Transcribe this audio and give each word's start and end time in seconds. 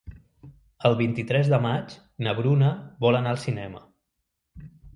El 0.89 0.95
vint-i-tres 1.01 1.51
de 1.55 1.59
maig 1.67 1.93
na 2.27 2.35
Bruna 2.41 2.73
vol 3.07 3.21
anar 3.23 3.35
al 3.37 3.41
cinema. 3.47 3.87